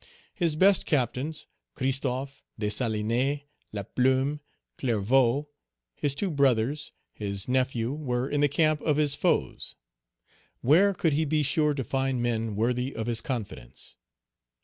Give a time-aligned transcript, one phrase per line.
[0.33, 1.45] His best captains,
[1.75, 4.39] Christophe, Dessalines, Laplume,
[4.79, 5.47] Clervaux,
[5.95, 9.75] his two brothers, his nephew were in the camp of his foes.
[10.61, 13.95] Where could he be sure to find men worthy of his confidence?